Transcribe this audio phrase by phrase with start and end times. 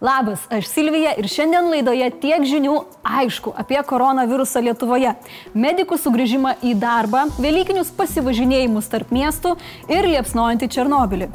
[0.00, 5.14] Labas, aš Silvija ir šiandien laidoje tiek žinių aišku apie koronavirusą Lietuvoje,
[5.56, 9.54] medikų sugrįžimą į darbą, Velykinius pasivažinėjimus tarp miestų
[9.88, 11.30] ir liepsnojantį Černobilį.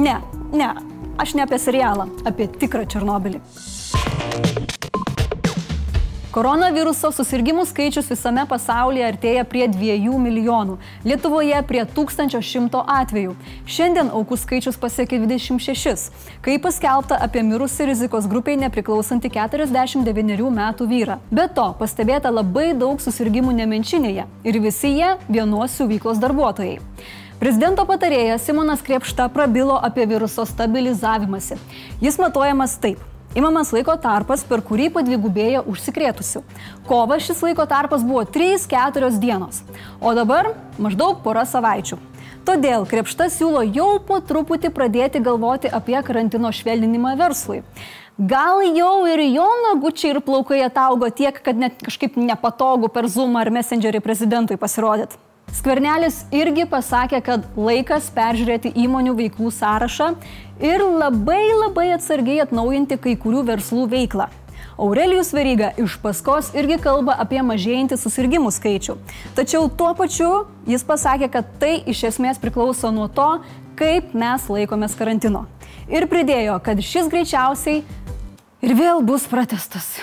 [0.00, 0.16] Ne,
[0.56, 0.70] ne,
[1.20, 3.44] aš ne apie serialą, apie tikrą Černobilį.
[6.36, 10.74] Koronaviruso susirgymų skaičius visame pasaulyje artėja prie 2 milijonų,
[11.08, 13.32] Lietuvoje prie 1100 atvejų.
[13.64, 16.10] Šiandien aukų skaičius pasiekė 26,
[16.44, 21.18] kai paskelbta apie mirusį rizikos grupiai nepriklausantį 49 metų vyrą.
[21.32, 26.82] Be to, pastebėta labai daug susirgymų nemenčinėje ir visi jie vienos siuvyklos darbuotojai.
[27.40, 31.56] Prezidento patarėjas Simonas Krepšta prabilo apie viruso stabilizavimąsi.
[32.04, 33.15] Jis matuojamas taip.
[33.34, 36.44] Imamas laiko tarpas, per kurį padvigubėja užsikrėtusių.
[36.88, 39.62] Kova šis laiko tarpas buvo 3-4 dienos,
[40.00, 41.98] o dabar maždaug pora savaičių.
[42.46, 47.64] Todėl Krepšta siūlo jau po truputį pradėti galvoti apie karantino švelninimą verslui.
[48.16, 53.34] Gal jau ir jo nagučiai ir plaukai ataugo tiek, kad net kažkaip nepatogu per Zoom
[53.36, 55.18] ar Messengerį prezidentui pasirodyt.
[55.56, 60.10] Skvernelis irgi pasakė, kad laikas peržiūrėti įmonių veiklų sąrašą
[60.60, 64.28] ir labai labai atsargiai atnaujinti kai kurių verslų veiklą.
[64.76, 68.98] Aurelijus Veryga iš paskos irgi kalba apie mažėjantį susirgymų skaičių.
[69.38, 70.30] Tačiau tuo pačiu
[70.68, 73.30] jis pasakė, kad tai iš esmės priklauso nuo to,
[73.80, 75.46] kaip mes laikomės karantino.
[75.88, 77.80] Ir pridėjo, kad šis greičiausiai
[78.60, 79.94] ir vėl bus pratestas.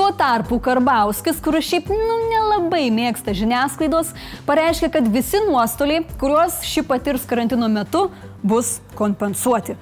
[0.00, 4.14] Tuo tarpu Karbauskis, kuris šiaip nu, nelabai mėgsta žiniasklaidos,
[4.46, 8.06] pareiškia, kad visi nuostoliai, kuriuos ši patirs karantino metu,
[8.40, 9.76] bus kompensuoti.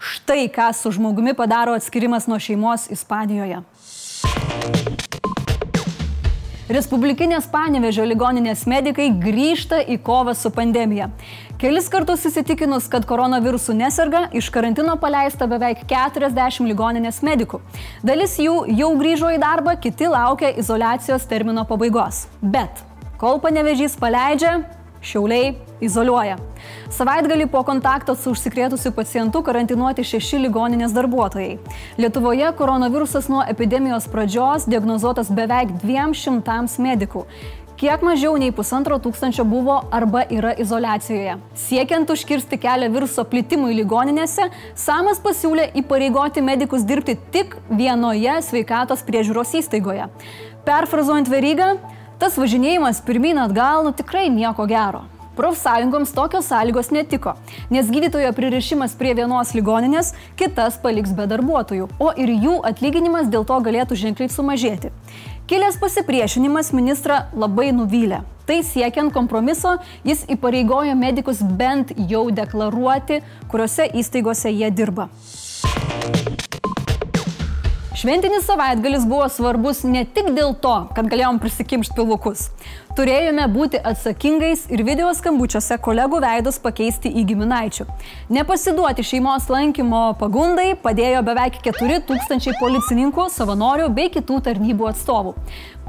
[0.00, 3.60] Štai ką su žmogumi padaro atskirimas nuo šeimos Ispanijoje.
[6.72, 11.12] Respublikinės Panevežio ligoninės medikai grįžta į kovą su pandemija.
[11.60, 17.60] Kelis kartus įsitikinus, kad koronavirusu neserga, iš karantino paleista beveik 40 ligoninės medikų.
[18.00, 22.22] Dalis jų jau grįžo į darbą, kiti laukia izolacijos termino pabaigos.
[22.40, 22.80] Bet
[23.20, 24.62] kol panevežys paleidžia,
[25.00, 26.34] Šiauliai izoliuoja.
[26.92, 31.54] Savaitgalį po kontakto su užsikrėtusiu pacientu karantinuoti šeši ligoninės darbuotojai.
[31.96, 37.24] Lietuvoje koronavirusas nuo epidemijos pradžios diagnozuotas beveik 200 medikų.
[37.80, 41.38] Kiek mažiau nei pusantro tūkstančio buvo arba yra izolacijoje.
[41.56, 49.54] Siekiant užkirsti kelią viruso plitimui ligoninėse, Samas pasiūlė įpareigoti medikus dirbti tik vienoje sveikatos priežiūros
[49.62, 50.10] įstaigoje.
[50.68, 51.70] Perfrazuojant verygą,
[52.20, 55.06] Tas važinėjimas pirmyn atgal nu tikrai nieko gero.
[55.38, 57.32] Profsąjungoms tokios sąlygos netiko,
[57.72, 63.46] nes gydytojo pririšimas prie vienos ligoninės kitas paliks be darbuotojų, o ir jų atlyginimas dėl
[63.48, 64.92] to galėtų ženkliai sumažėti.
[65.50, 68.20] Kilęs pasipriešinimas ministrą labai nuvylė.
[68.46, 69.72] Tai siekiant kompromiso,
[70.06, 73.16] jis įpareigojo medikus bent jau deklaruoti,
[73.50, 75.08] kuriuose įstaigose jie dirba.
[78.00, 82.46] Šventinis savaitgalis buvo svarbus ne tik dėl to, kad galėjom prisikimšti pilvukus.
[82.96, 87.84] Turėjome būti atsakingais ir video skambučiuose kolegų veidus pakeisti į giminaičių.
[88.32, 95.34] Nepasiduoti šeimos lankymo pagundai padėjo beveik 4000 policininkų, savanorių bei kitų tarnybų atstovų.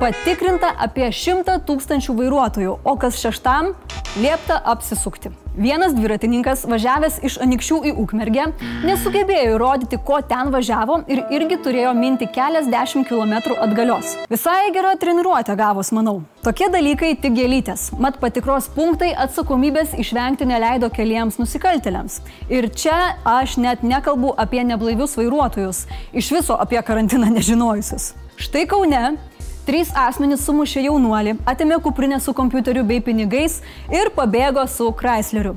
[0.01, 3.71] Patikrinta apie 100 tūkstančių vairuotojų, o kas šeštam
[4.19, 5.31] liepta apsisukti.
[5.57, 8.45] Vienas dviratininkas, važiavęs iš Anikščių į Ukmergę,
[8.87, 14.13] nesugebėjo įrodyti, ko ten važiavo ir irgi turėjo minti keliasdešimt kilometrų atgalios.
[14.31, 16.21] Visai gera treniruotė gavus, manau.
[16.45, 17.89] Tokie dalykai tik gėlytės.
[17.99, 22.21] Mat patikros punktai atsakomybės išvengti neleido keliems nusikaltėliams.
[22.47, 25.83] Ir čia aš net nekalbu apie neblaivius vairuotojus,
[26.15, 28.13] iš viso apie karantiną nežinojusius.
[28.39, 29.19] Štai Kaune
[29.61, 33.59] Trys asmenys sumušė jaunuolį, atėmė kuprinę su kompiuteriu bei pinigais
[33.93, 35.51] ir pabėgo su Chrysleriu.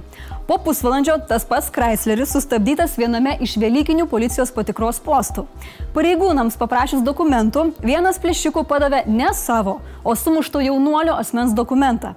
[0.44, 5.46] Po pusvalandžio tas pats Chrysleris sustabdytas viename iš Velykinių policijos patikros postų.
[5.94, 12.12] Pareigūnams paprašęs dokumentų, vienas plėšikų padavė ne savo, o sumušto jaunuolio asmens dokumentą.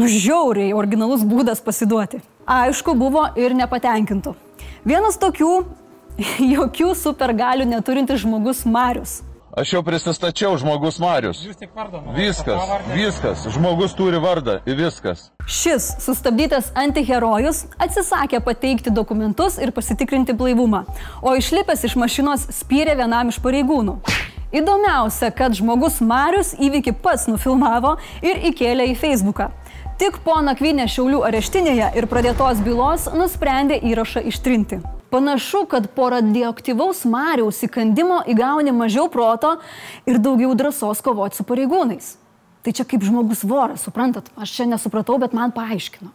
[0.00, 2.22] Nužiauriai originalus būdas pasiduoti.
[2.48, 4.32] Aišku, buvo ir nepatenkintų.
[4.88, 5.52] Vienas tokių
[6.56, 9.20] jokių supergalių neturintis žmogus Marius.
[9.52, 11.42] Aš jau prisistačiau žmogus Marius.
[11.44, 11.98] Jūs tik vardą.
[12.16, 13.42] Viskas, viskas.
[13.52, 15.26] Žmogus turi vardą ir viskas.
[15.44, 20.86] Šis sustabdytas antiherojus atsisakė pateikti dokumentus ir pasitikrinti blaivumą,
[21.20, 23.98] o išlipęs iš mašinos spyrė vienam iš pareigūnų.
[24.56, 29.50] Įdomiausia, kad žmogus Marius įvykį pats nufilmavo ir įkėlė į Facebooką.
[30.00, 34.80] Tik po nakvynę Šiaulių areštinėje ir pradėtos bylos nusprendė įrašą ištrinti.
[35.12, 39.58] Panašu, kad po radioaktyvaus Mariaus įkandimo įgauni mažiau proto
[40.08, 42.14] ir daugiau drąsos kovoti su pareigūnais.
[42.64, 44.30] Tai čia kaip žmogus voras, suprantat?
[44.40, 46.08] Aš čia nesupratau, bet man paaiškino.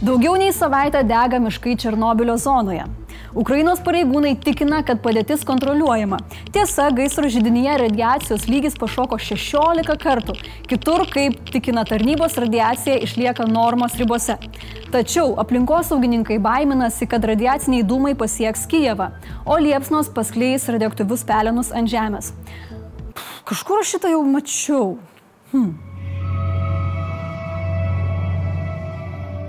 [0.00, 2.88] Daugiau nei savaitę dega miškai Černobilio zonoje.
[3.36, 6.16] Ukrainos pareigūnai tikina, kad padėtis kontroliuojama.
[6.54, 10.36] Tiesa, gaisro židinyje radiacijos lygis pašoko 16 kartų.
[10.70, 14.38] Kitur, kaip tikina tarnybos, radiacija išlieka normos ribose.
[14.92, 19.10] Tačiau aplinkosaugininkai baiminasi, kad radiaciniai dūmai pasieks Kijevą,
[19.44, 22.32] o liepsnos paskleis radioaktyvius pelenus ant žemės.
[23.48, 24.96] Kažkur aš šitą jau mačiau.
[25.52, 25.76] Hmm.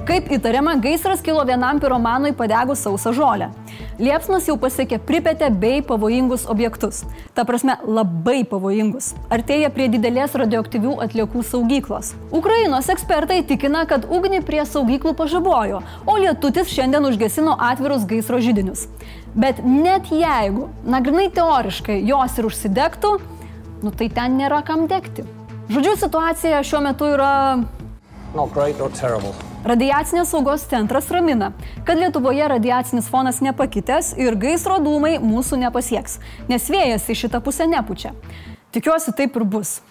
[0.09, 3.51] Kaip įtariama, gaisras kilo vienam piromanui padegus sausą žolę.
[3.99, 7.01] Liepsnas jau pasiekė Pripetę bei pavojingus objektus.
[7.35, 9.09] Ta prasme, labai pavojingus.
[9.27, 12.13] Artėja prie didelės radioaktyvių atliekų saugyklos.
[12.31, 18.87] Ukrainos ekspertai tikina, kad ugnį prie saugyklų pažabojo, o lietutis šiandien užgesino atvirus gaisro žydinius.
[19.35, 23.13] Bet net jeigu, nagrinai teoriškai, jos ir užsidegtų,
[23.83, 25.27] nu tai ten nėra kam degti.
[25.67, 27.33] Žodžiu, situacija šiuo metu yra...
[28.31, 29.35] Not great or terrible.
[29.59, 31.49] Radiacinės saugos centras ramina,
[31.83, 36.15] kad Lietuvoje radiacinis fonas nepakitęs ir gaisro dūmai mūsų nepasieks,
[36.47, 38.13] nes vėjas į šitą pusę nepučia.
[38.71, 39.81] Tikiuosi taip ir bus.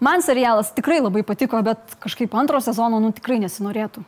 [0.00, 4.00] Man serialas tikrai labai patiko, bet kažkaip antro sezono nu tikrai nesinorėtų.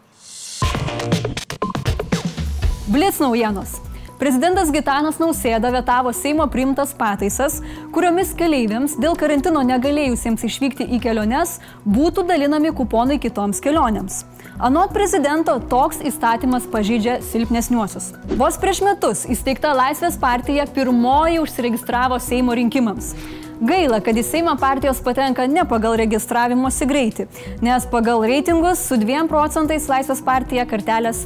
[2.88, 3.76] Blitz naujienos.
[4.18, 7.58] Prezidentas Gitanas Nausėda vetavo Seimo priimtas pataisas,
[7.94, 14.22] kuriomis keleiviams dėl karantino negalėjusiems išvykti į keliones būtų dalinami kuponai kitoms kelionėms.
[14.62, 18.12] Anot prezidento, toks įstatymas pažydžia silpnesniuosius.
[18.38, 23.16] Vos prieš metus įsteigta Laisvės partija pirmoji užsiregistravo Seimo rinkimams.
[23.64, 27.26] Gaila, kad į Seimą partijos patenka ne pagal registravimosi greitį,
[27.66, 31.24] nes pagal reitingus su 2 procentais Laisvės partija kartelės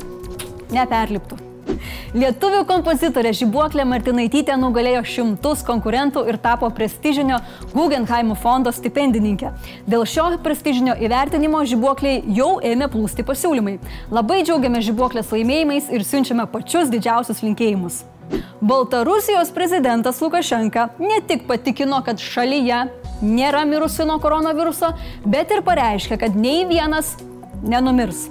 [0.73, 1.48] neperliptų.
[2.17, 7.41] Lietuvių kompozitorė Žibuoklė Martinaitytė nugalėjo šimtus konkurentų ir tapo prestižinio
[7.75, 9.53] Guggenheim fondo stipendininkė.
[9.89, 13.79] Dėl šio prestižinio įvertinimo Žibuokliai jau ėmė plūsti pasiūlymai.
[14.15, 18.05] Labai džiaugiame Žibuoklės laimėjimais ir siunčiame pačius didžiausius linkėjimus.
[18.61, 22.83] Baltarusijos prezidentas Lukašenka ne tik patikino, kad šalyje
[23.23, 24.93] nėra mirusių nuo koronaviruso,
[25.25, 27.17] bet ir pareiškė, kad nei vienas
[27.63, 28.29] nenumirs.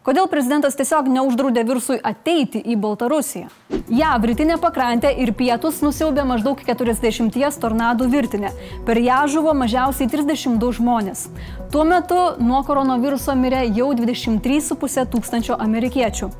[0.00, 3.50] Kodėl prezidentas tiesiog neuždraudė virusui ateiti į Baltarusiją?
[3.92, 8.54] JAV rytinė pakrantė ir pietus nusiaubė maždaug 40 tornadų virtinę.
[8.86, 11.26] Per ją žuvo mažiausiai 32 žmonės.
[11.68, 16.30] Tuo metu nuo koronaviruso mirė jau 23,5 tūkstančio amerikiečių.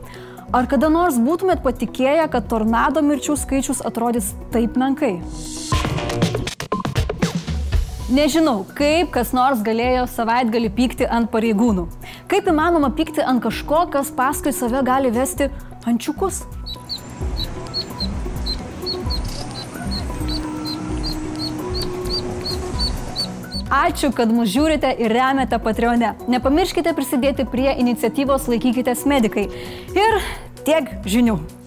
[0.56, 5.18] Ar kada nors būtumėt patikėję, kad tornado mirčių skaičius atrodys taip menkai?
[8.08, 11.90] Nežinau, kaip kas nors galėjo savaitgalį pykti ant pareigūnų.
[12.30, 15.48] Kaip įmanoma pykti ant kažko, kas paskui save gali vesti
[15.90, 16.44] ančiukus?
[23.70, 26.14] Ačiū, kad mus žiūrite ir remiate Patreone.
[26.30, 29.48] Nepamirškite prisidėti prie iniciatyvos Laikykitės medikai.
[29.94, 30.22] Ir
[30.66, 31.59] tiek žinių.